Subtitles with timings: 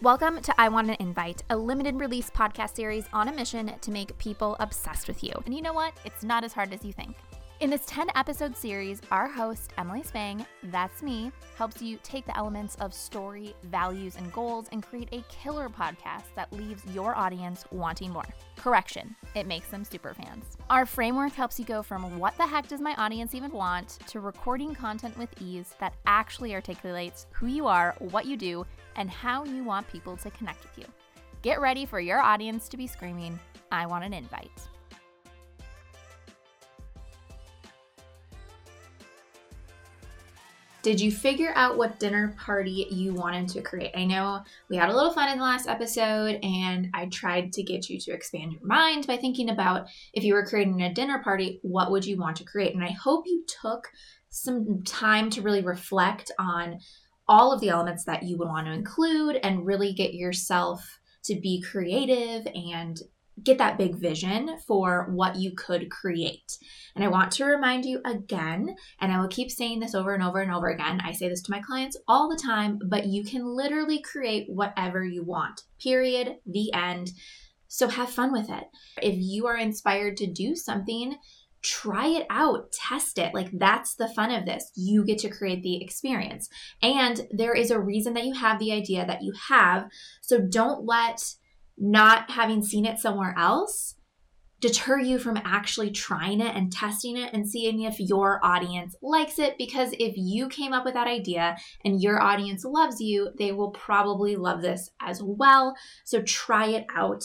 [0.00, 3.90] Welcome to I Want an Invite, a limited release podcast series on a mission to
[3.90, 5.32] make people obsessed with you.
[5.44, 5.92] And you know what?
[6.04, 7.16] It's not as hard as you think.
[7.60, 12.36] In this 10 episode series, our host, Emily Spang, that's me, helps you take the
[12.36, 17.64] elements of story, values, and goals and create a killer podcast that leaves your audience
[17.72, 18.28] wanting more.
[18.54, 20.56] Correction, it makes them super fans.
[20.70, 24.20] Our framework helps you go from what the heck does my audience even want to
[24.20, 29.42] recording content with ease that actually articulates who you are, what you do, and how
[29.42, 30.84] you want people to connect with you.
[31.42, 33.36] Get ready for your audience to be screaming,
[33.72, 34.60] I want an invite.
[40.88, 43.90] Did you figure out what dinner party you wanted to create?
[43.94, 47.62] I know we had a little fun in the last episode, and I tried to
[47.62, 51.18] get you to expand your mind by thinking about if you were creating a dinner
[51.22, 52.74] party, what would you want to create?
[52.74, 53.86] And I hope you took
[54.30, 56.78] some time to really reflect on
[57.28, 61.38] all of the elements that you would want to include and really get yourself to
[61.38, 62.98] be creative and
[63.42, 66.58] get that big vision for what you could create.
[66.94, 70.22] And I want to remind you again, and I will keep saying this over and
[70.22, 71.00] over and over again.
[71.04, 75.04] I say this to my clients all the time, but you can literally create whatever
[75.04, 75.62] you want.
[75.80, 76.36] Period.
[76.46, 77.10] The end.
[77.68, 78.64] So have fun with it.
[79.02, 81.16] If you are inspired to do something,
[81.62, 83.34] try it out, test it.
[83.34, 84.70] Like that's the fun of this.
[84.74, 86.48] You get to create the experience.
[86.82, 89.88] And there is a reason that you have the idea that you have.
[90.22, 91.34] So don't let
[91.78, 93.94] not having seen it somewhere else
[94.60, 99.38] deter you from actually trying it and testing it and seeing if your audience likes
[99.38, 99.56] it.
[99.56, 103.70] Because if you came up with that idea and your audience loves you, they will
[103.70, 105.76] probably love this as well.
[106.04, 107.22] So try it out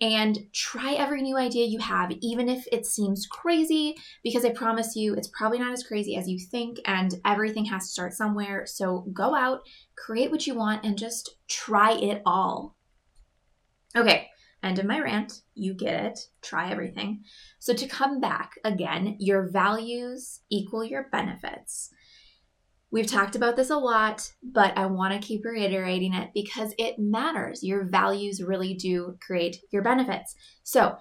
[0.00, 3.94] and try every new idea you have, even if it seems crazy,
[4.24, 7.84] because I promise you it's probably not as crazy as you think, and everything has
[7.84, 8.66] to start somewhere.
[8.66, 9.60] So go out,
[9.96, 12.74] create what you want, and just try it all.
[13.96, 14.28] Okay,
[14.62, 15.42] end of my rant.
[15.54, 16.18] You get it.
[16.40, 17.24] Try everything.
[17.58, 21.90] So, to come back again, your values equal your benefits.
[22.90, 26.98] We've talked about this a lot, but I want to keep reiterating it because it
[26.98, 27.62] matters.
[27.62, 30.34] Your values really do create your benefits.
[30.62, 30.96] So,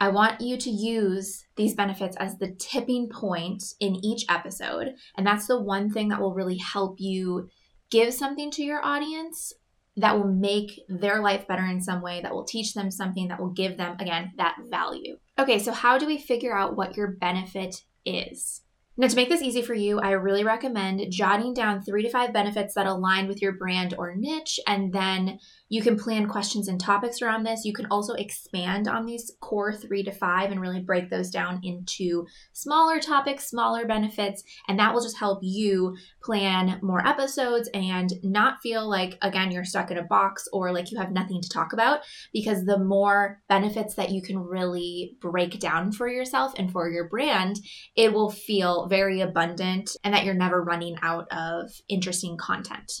[0.00, 4.94] I want you to use these benefits as the tipping point in each episode.
[5.16, 7.48] And that's the one thing that will really help you
[7.90, 9.52] give something to your audience
[9.98, 13.40] that will make their life better in some way, that will teach them something, that
[13.40, 15.18] will give them, again, that value.
[15.38, 18.62] Okay, so how do we figure out what your benefit is?
[19.00, 22.32] Now, to make this easy for you, I really recommend jotting down three to five
[22.32, 25.38] benefits that align with your brand or niche, and then
[25.68, 27.64] you can plan questions and topics around this.
[27.64, 31.60] You can also expand on these core three to five and really break those down
[31.62, 35.96] into smaller topics, smaller benefits, and that will just help you
[36.28, 40.90] plan more episodes and not feel like, again, you're stuck in a box or like
[40.90, 42.00] you have nothing to talk about.
[42.34, 47.08] Because the more benefits that you can really break down for yourself and for your
[47.08, 47.56] brand,
[47.96, 52.92] it will feel very abundant and that you're never running out of interesting content.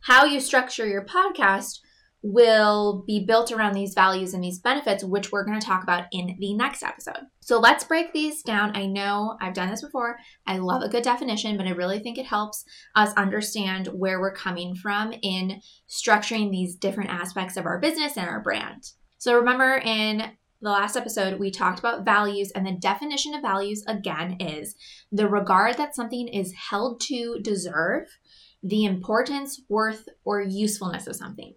[0.00, 1.80] How you structure your podcast
[2.22, 6.04] will be built around these values and these benefits, which we're going to talk about
[6.12, 7.22] in the next episode.
[7.40, 8.76] So let's break these down.
[8.76, 10.18] I know I've done this before.
[10.46, 12.64] I love a good definition, but I really think it helps
[12.94, 18.28] us understand where we're coming from in structuring these different aspects of our business and
[18.28, 18.84] our brand.
[19.18, 20.22] So remember in
[20.62, 24.74] the last episode, we talked about values, and the definition of values again is
[25.10, 28.08] the regard that something is held to deserve,
[28.62, 31.54] the importance, worth, or usefulness of something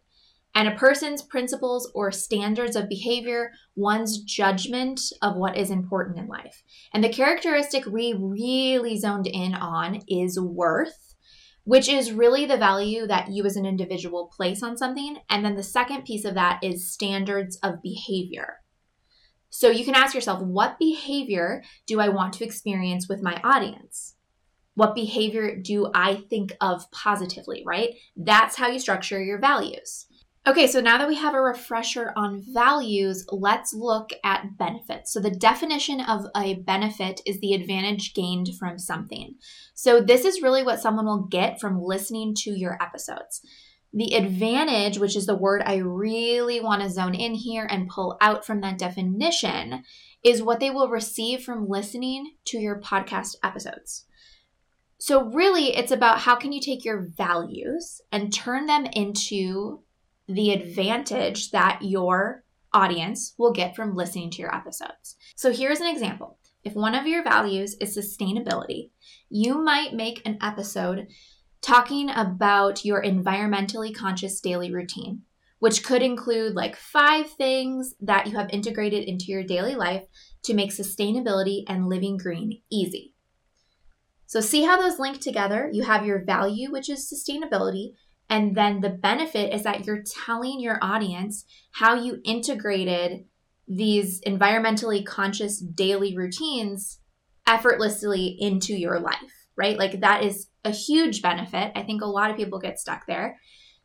[0.56, 6.28] and a person's principles or standards of behavior, one's judgment of what is important in
[6.28, 6.62] life.
[6.94, 11.16] And the characteristic we really zoned in on is worth,
[11.63, 15.18] which is really the value that you as an individual place on something.
[15.30, 18.58] And then the second piece of that is standards of behavior.
[19.50, 24.16] So you can ask yourself, what behavior do I want to experience with my audience?
[24.75, 27.92] What behavior do I think of positively, right?
[28.18, 30.07] That's how you structure your values.
[30.45, 35.13] Okay, so now that we have a refresher on values, let's look at benefits.
[35.13, 39.36] So, the definition of a benefit is the advantage gained from something.
[39.74, 43.40] So, this is really what someone will get from listening to your episodes.
[43.94, 48.18] The advantage, which is the word I really want to zone in here and pull
[48.19, 49.84] out from that definition,
[50.25, 54.07] is what they will receive from listening to your podcast episodes.
[54.98, 59.84] So, really, it's about how can you take your values and turn them into
[60.28, 62.44] the advantage that your
[62.74, 65.16] audience will get from listening to your episodes.
[65.36, 66.40] So here's an example.
[66.64, 68.92] If one of your values is sustainability,
[69.30, 71.08] you might make an episode
[71.62, 75.24] talking about your environmentally conscious daily routine
[75.64, 80.04] which could include like five things that you have integrated into your daily life
[80.44, 83.14] to make sustainability and living green easy.
[84.25, 85.70] So, see how those link together?
[85.72, 87.94] You have your value, which is sustainability,
[88.30, 93.25] and then the benefit is that you're telling your audience how you integrated
[93.68, 97.00] these environmentally conscious daily routines
[97.48, 99.78] effortlessly into your life, right?
[99.78, 101.72] Like that is a huge benefit.
[101.75, 103.40] I think a lot of people get stuck there.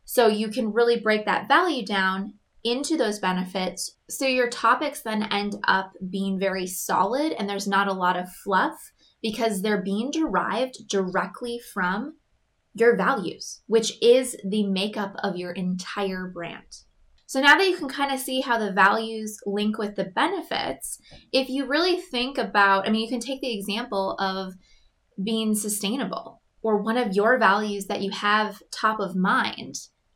[0.05, 2.33] So you can really break that value down
[2.63, 3.95] into those benefits.
[4.09, 8.31] So your topics then end up being very solid and there's not a lot of
[8.43, 8.91] fluff
[9.21, 12.15] because they're being derived directly from
[12.79, 16.83] your values, which is the makeup of your entire brand.
[17.25, 20.99] So now that you can kind of see how the values link with the benefits,
[21.31, 24.53] if you really think about, I mean, you can take the example of
[25.23, 29.75] being sustainable or one of your values that you have top of mind.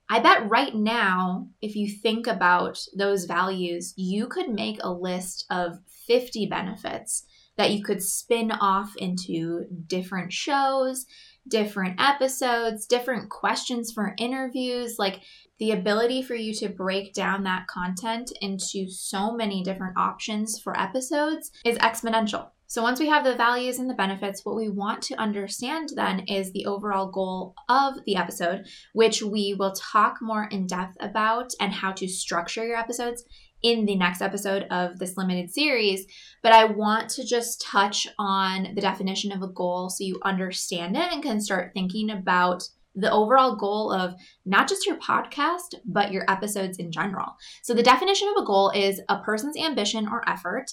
[0.09, 5.45] I bet right now, if you think about those values, you could make a list
[5.49, 7.25] of 50 benefits
[7.57, 11.05] that you could spin off into different shows,
[11.47, 14.95] different episodes, different questions for interviews.
[14.97, 15.21] Like
[15.59, 20.79] the ability for you to break down that content into so many different options for
[20.79, 22.49] episodes is exponential.
[22.73, 26.21] So, once we have the values and the benefits, what we want to understand then
[26.21, 31.51] is the overall goal of the episode, which we will talk more in depth about
[31.59, 33.25] and how to structure your episodes
[33.63, 36.05] in the next episode of this limited series.
[36.43, 40.95] But I want to just touch on the definition of a goal so you understand
[40.95, 42.63] it and can start thinking about
[42.95, 44.13] the overall goal of
[44.45, 47.35] not just your podcast, but your episodes in general.
[47.63, 50.71] So, the definition of a goal is a person's ambition or effort,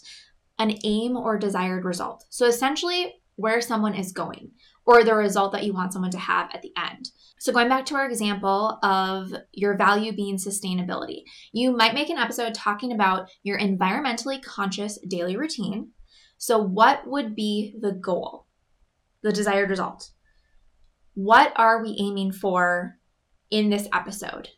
[0.59, 2.25] an aim or desired result.
[2.29, 4.51] So, essentially, where someone is going
[4.91, 7.11] or the result that you want someone to have at the end.
[7.39, 11.23] So, going back to our example of your value being sustainability,
[11.53, 15.93] you might make an episode talking about your environmentally conscious daily routine.
[16.39, 18.47] So, what would be the goal,
[19.23, 20.11] the desired result?
[21.15, 22.97] What are we aiming for
[23.49, 24.49] in this episode?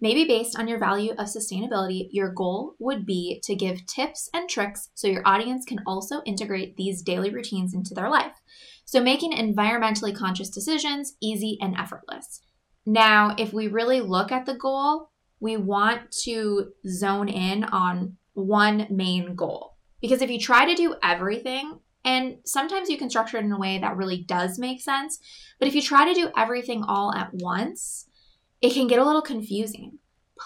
[0.00, 4.48] Maybe based on your value of sustainability, your goal would be to give tips and
[4.48, 8.40] tricks so your audience can also integrate these daily routines into their life.
[8.86, 12.40] So, making environmentally conscious decisions easy and effortless.
[12.86, 18.86] Now, if we really look at the goal, we want to zone in on one
[18.90, 19.76] main goal.
[20.00, 23.58] Because if you try to do everything, and sometimes you can structure it in a
[23.58, 25.18] way that really does make sense.
[25.58, 28.06] But if you try to do everything all at once,
[28.60, 29.98] it can get a little confusing.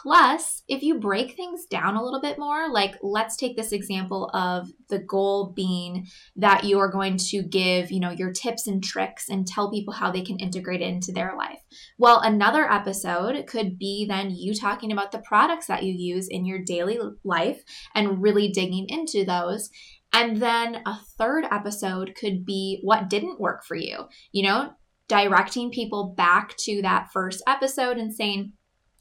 [0.02, 4.28] Plus, if you break things down a little bit more, like let's take this example
[4.34, 8.82] of the goal being that you are going to give, you know, your tips and
[8.82, 11.60] tricks and tell people how they can integrate it into their life.
[11.96, 16.44] Well, another episode could be then you talking about the products that you use in
[16.44, 17.62] your daily life
[17.94, 19.70] and really digging into those.
[20.12, 24.72] And then a third episode could be what didn't work for you, you know,
[25.08, 28.52] directing people back to that first episode and saying,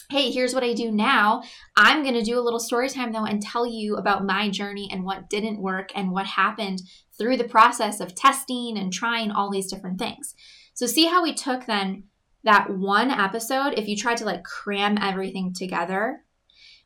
[0.10, 1.44] Hey, here's what I do now.
[1.76, 4.90] I'm going to do a little story time though and tell you about my journey
[4.92, 6.82] and what didn't work and what happened
[7.18, 10.36] through the process of testing and trying all these different things.
[10.74, 12.04] So, see how we took then
[12.44, 16.24] that one episode, if you tried to like cram everything together,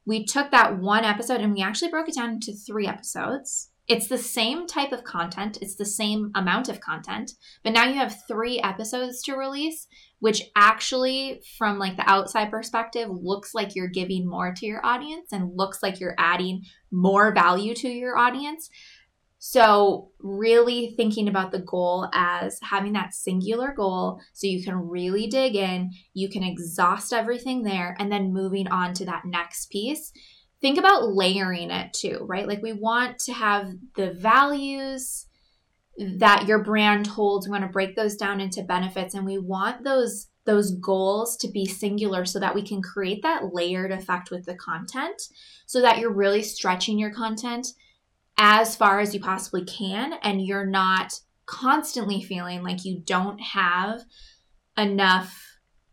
[0.05, 3.71] we took that one episode and we actually broke it down into three episodes.
[3.87, 7.31] It's the same type of content, it's the same amount of content,
[7.63, 9.87] but now you have 3 episodes to release,
[10.19, 15.31] which actually from like the outside perspective looks like you're giving more to your audience
[15.31, 18.69] and looks like you're adding more value to your audience.
[19.39, 25.27] So, really thinking about the goal as having that singular goal so you can really
[25.27, 30.11] dig in, you can exhaust everything there, and then moving on to that next piece
[30.61, 32.47] think about layering it too, right?
[32.47, 35.27] Like we want to have the values
[35.97, 37.47] that your brand holds.
[37.47, 41.49] We want to break those down into benefits and we want those those goals to
[41.49, 45.21] be singular so that we can create that layered effect with the content
[45.65, 47.67] so that you're really stretching your content
[48.37, 54.03] as far as you possibly can and you're not constantly feeling like you don't have
[54.77, 55.46] enough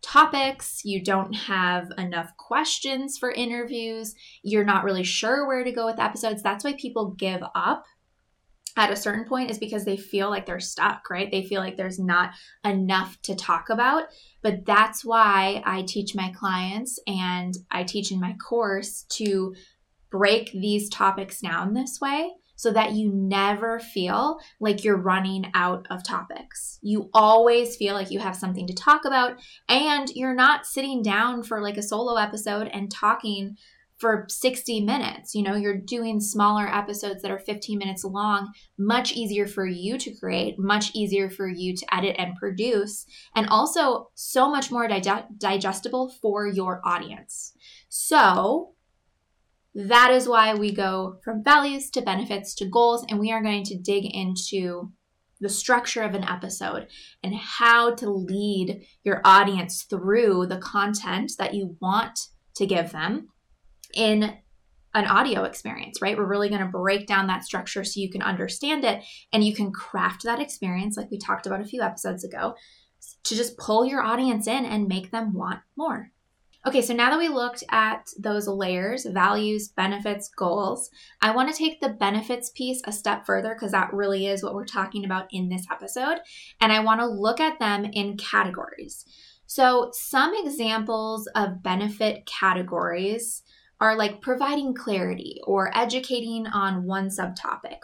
[0.05, 5.87] topics, you don't have enough questions for interviews, you're not really sure where to go
[5.87, 6.43] with episodes.
[6.43, 7.85] That's why people give up
[8.77, 11.31] at a certain point is because they feel like they're stuck, right?
[11.31, 12.33] They feel like there's not
[12.65, 14.05] enough to talk about.
[14.43, 19.55] But that's why I teach my clients and I teach in my course to
[20.11, 22.33] break these topics down this way
[22.65, 26.79] so that you never feel like you're running out of topics.
[26.81, 29.37] You always feel like you have something to talk about
[29.69, 33.59] and you're not sitting down for like a solo episode and talking
[33.99, 35.35] for 60 minutes.
[35.35, 39.99] You know, you're doing smaller episodes that are 15 minutes long, much easier for you
[39.99, 43.05] to create, much easier for you to edit and produce,
[43.37, 47.53] and also so much more dig- digestible for your audience.
[47.91, 48.74] So,
[49.75, 53.65] that is why we go from values to benefits to goals, and we are going
[53.65, 54.93] to dig into
[55.41, 56.87] the structure of an episode
[57.23, 62.19] and how to lead your audience through the content that you want
[62.55, 63.29] to give them
[63.95, 64.37] in
[64.95, 66.17] an audio experience, right?
[66.17, 69.03] We're really going to break down that structure so you can understand it
[69.33, 72.55] and you can craft that experience, like we talked about a few episodes ago,
[73.25, 76.13] to just pull your audience in and make them want more.
[76.67, 80.89] Okay, so now that we looked at those layers values, benefits, goals
[81.21, 84.55] I want to take the benefits piece a step further because that really is what
[84.55, 86.21] we're talking about in this episode.
[86.63, 89.05] And I want to look at them in categories.
[89.47, 93.43] So, some examples of benefit categories
[93.79, 97.81] are like providing clarity or educating on one subtopic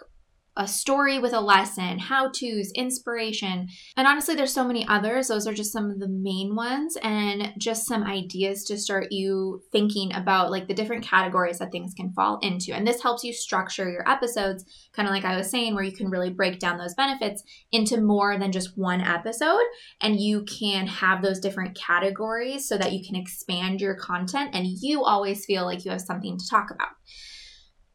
[0.56, 3.68] a story with a lesson, how to's, inspiration.
[3.96, 5.28] And honestly, there's so many others.
[5.28, 9.62] Those are just some of the main ones and just some ideas to start you
[9.70, 12.72] thinking about like the different categories that things can fall into.
[12.72, 15.92] And this helps you structure your episodes, kind of like I was saying, where you
[15.92, 19.64] can really break down those benefits into more than just one episode.
[20.00, 24.66] And you can have those different categories so that you can expand your content and
[24.66, 26.88] you always feel like you have something to talk about.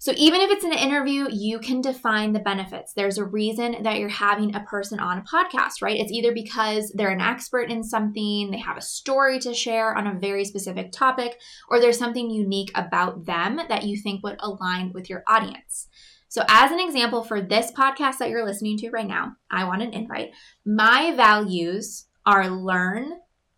[0.05, 2.93] So, even if it's an interview, you can define the benefits.
[2.93, 5.99] There's a reason that you're having a person on a podcast, right?
[5.99, 10.05] It's either because they're an expert in something, they have a story to share on
[10.05, 11.39] a very specific topic,
[11.71, 15.87] or there's something unique about them that you think would align with your audience.
[16.29, 19.81] So, as an example for this podcast that you're listening to right now, I want
[19.81, 20.33] an invite.
[20.67, 23.09] My values are learn,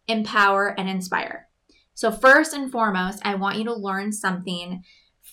[0.08, 1.50] empower, and inspire.
[1.94, 4.84] So, first and foremost, I want you to learn something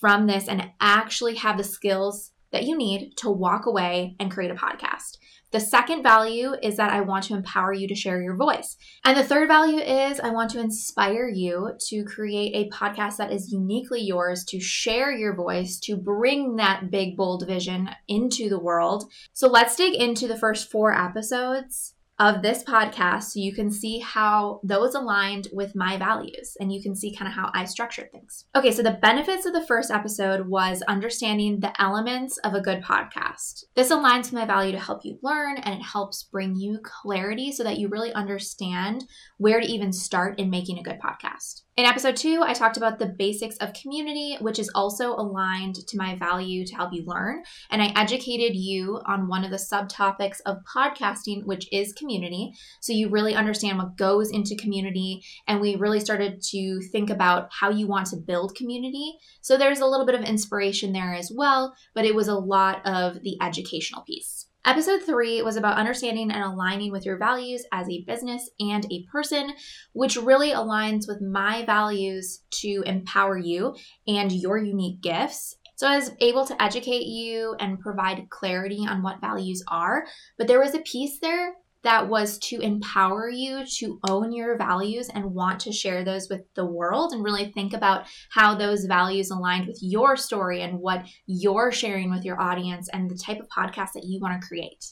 [0.05, 4.51] from this and actually have the skills that you need to walk away and create
[4.51, 5.17] a podcast.
[5.51, 8.77] The second value is that I want to empower you to share your voice.
[9.07, 13.33] And the third value is I want to inspire you to create a podcast that
[13.33, 18.61] is uniquely yours, to share your voice, to bring that big, bold vision into the
[18.61, 19.05] world.
[19.33, 23.99] So let's dig into the first four episodes of this podcast so you can see
[23.99, 28.13] how those aligned with my values and you can see kind of how I structured
[28.13, 28.45] things.
[28.55, 32.83] Okay, so the benefits of the first episode was understanding the elements of a good
[32.83, 33.65] podcast.
[33.75, 37.51] This aligns with my value to help you learn and it helps bring you clarity
[37.51, 39.05] so that you really understand
[39.39, 41.64] where to even start in making a good podcast.
[41.77, 45.97] In episode two, I talked about the basics of community, which is also aligned to
[45.97, 47.43] my value to help you learn.
[47.69, 52.53] And I educated you on one of the subtopics of podcasting, which is community.
[52.81, 55.25] So you really understand what goes into community.
[55.49, 59.15] And we really started to think about how you want to build community.
[59.41, 62.87] So there's a little bit of inspiration there as well, but it was a lot
[62.87, 64.47] of the educational piece.
[64.67, 69.05] Episode three was about understanding and aligning with your values as a business and a
[69.13, 69.53] person,
[69.93, 73.75] which really aligns with my values to empower you
[74.09, 75.57] and your unique gifts.
[75.77, 80.07] So I was able to educate you and provide clarity on what values are,
[80.39, 85.09] but there was a piece there that was to empower you to own your values
[85.09, 89.31] and want to share those with the world and really think about how those values
[89.31, 93.49] aligned with your story and what you're sharing with your audience and the type of
[93.49, 94.85] podcast that you want to create.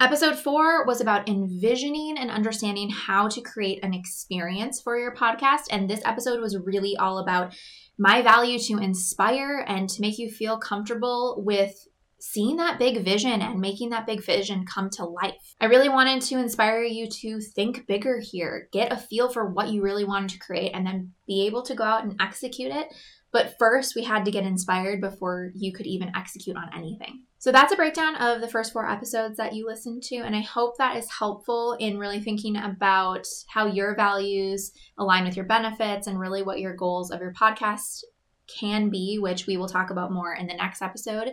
[0.00, 5.62] Episode four was about envisioning and understanding how to create an experience for your podcast.
[5.70, 7.54] And this episode was really all about
[7.96, 11.86] my value to inspire and to make you feel comfortable with
[12.26, 15.54] seeing that big vision and making that big vision come to life.
[15.60, 19.68] I really wanted to inspire you to think bigger here, get a feel for what
[19.68, 22.88] you really wanted to create, and then be able to go out and execute it.
[23.30, 27.24] But first, we had to get inspired before you could even execute on anything.
[27.38, 30.16] So that's a breakdown of the first four episodes that you listened to.
[30.16, 35.36] And I hope that is helpful in really thinking about how your values align with
[35.36, 38.04] your benefits and really what your goals of your podcast
[38.48, 41.32] can be, which we will talk about more in the next episode.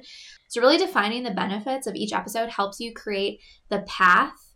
[0.49, 3.39] So, really defining the benefits of each episode helps you create
[3.69, 4.50] the path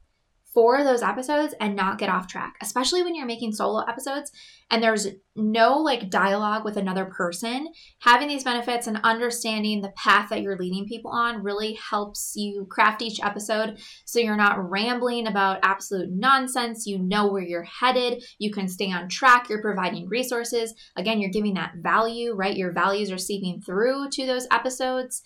[0.56, 4.32] for those episodes and not get off track, especially when you're making solo episodes
[4.72, 7.68] and there's no like dialogue with another person.
[8.00, 12.66] Having these benefits and understanding the path that you're leading people on really helps you
[12.70, 16.88] craft each episode so you're not rambling about absolute nonsense.
[16.88, 20.74] You know where you're headed, you can stay on track, you're providing resources.
[20.96, 22.56] Again, you're giving that value, right?
[22.56, 25.22] Your values are seeping through to those episodes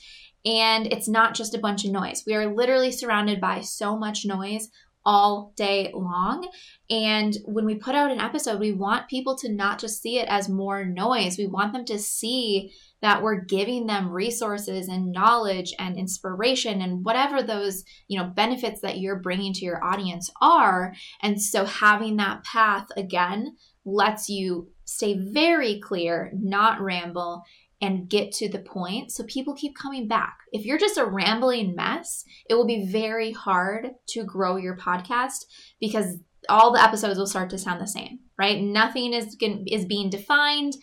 [0.46, 2.24] And it's not just a bunch of noise.
[2.26, 4.70] We are literally surrounded by so much noise
[5.06, 6.48] all day long.
[6.90, 10.28] And when we put out an episode, we want people to not just see it
[10.28, 11.38] as more noise.
[11.38, 17.06] We want them to see that we're giving them resources and knowledge and inspiration and
[17.06, 20.94] whatever those, you know, benefits that you're bringing to your audience are.
[21.22, 27.44] And so having that path again lets you stay very clear, not ramble,
[27.82, 30.38] and get to the point so people keep coming back.
[30.52, 35.46] If you're just a rambling mess, it will be very hard to grow your podcast
[35.80, 36.18] because
[36.50, 38.62] all the episodes will start to sound the same, right?
[38.62, 40.74] Nothing is is being defined.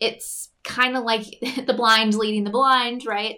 [0.00, 1.24] It's kind of like
[1.66, 3.36] the blind leading the blind, right?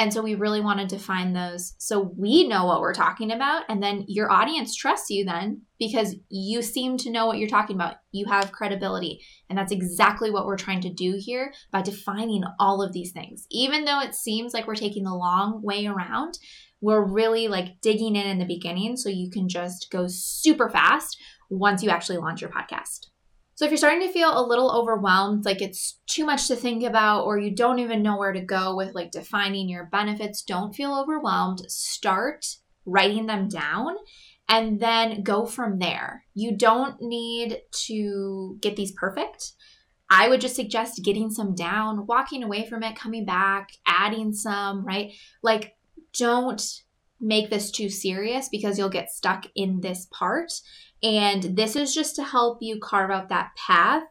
[0.00, 3.64] And so we really wanted to find those so we know what we're talking about.
[3.68, 7.76] And then your audience trusts you then because you seem to know what you're talking
[7.76, 7.96] about.
[8.10, 9.20] You have credibility.
[9.50, 13.44] And that's exactly what we're trying to do here by defining all of these things.
[13.50, 16.38] Even though it seems like we're taking the long way around,
[16.80, 21.18] we're really like digging in in the beginning so you can just go super fast
[21.50, 23.08] once you actually launch your podcast.
[23.60, 26.82] So if you're starting to feel a little overwhelmed, like it's too much to think
[26.82, 30.74] about, or you don't even know where to go with like defining your benefits, don't
[30.74, 31.60] feel overwhelmed.
[31.68, 32.46] Start
[32.86, 33.96] writing them down
[34.48, 36.24] and then go from there.
[36.32, 39.52] You don't need to get these perfect.
[40.08, 44.86] I would just suggest getting some down, walking away from it, coming back, adding some,
[44.86, 45.12] right?
[45.42, 45.76] Like,
[46.16, 46.66] don't
[47.20, 50.52] make this too serious because you'll get stuck in this part
[51.02, 54.02] and this is just to help you carve out that path.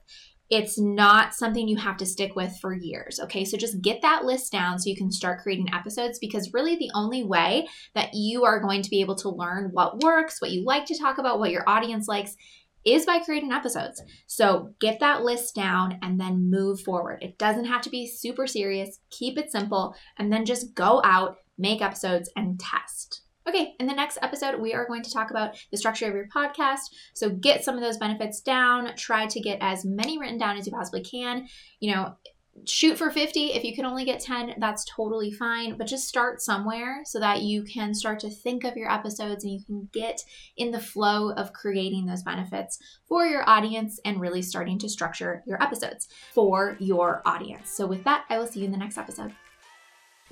[0.49, 3.19] It's not something you have to stick with for years.
[3.19, 3.45] Okay.
[3.45, 6.89] So just get that list down so you can start creating episodes because really the
[6.95, 10.65] only way that you are going to be able to learn what works, what you
[10.65, 12.35] like to talk about, what your audience likes
[12.83, 14.01] is by creating episodes.
[14.25, 17.21] So get that list down and then move forward.
[17.21, 18.99] It doesn't have to be super serious.
[19.11, 23.21] Keep it simple and then just go out, make episodes, and test.
[23.47, 26.27] Okay, in the next episode, we are going to talk about the structure of your
[26.27, 26.81] podcast.
[27.15, 28.95] So get some of those benefits down.
[28.95, 31.47] Try to get as many written down as you possibly can.
[31.79, 32.15] You know,
[32.67, 33.53] shoot for 50.
[33.53, 35.77] If you can only get 10, that's totally fine.
[35.77, 39.53] But just start somewhere so that you can start to think of your episodes and
[39.53, 40.21] you can get
[40.57, 45.43] in the flow of creating those benefits for your audience and really starting to structure
[45.47, 47.71] your episodes for your audience.
[47.71, 49.33] So, with that, I will see you in the next episode.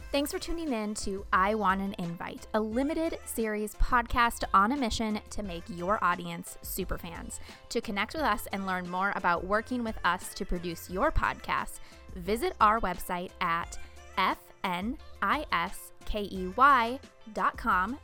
[0.09, 4.77] Thanks for tuning in to I Want an Invite, a limited series podcast on a
[4.77, 7.41] mission to make your audience super fans.
[7.69, 11.79] To connect with us and learn more about working with us to produce your podcast,
[12.15, 13.77] visit our website at
[14.17, 14.97] fniskey.com.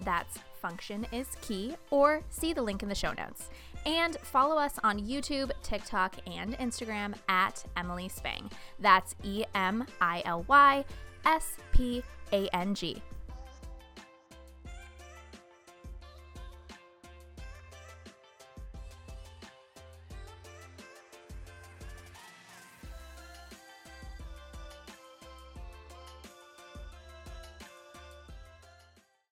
[0.01, 3.49] That's function is key, or see the link in the show notes.
[3.85, 8.49] And follow us on YouTube, TikTok, and Instagram at Emily Spang.
[8.79, 10.83] That's E M I L Y
[11.25, 13.01] S P A N G.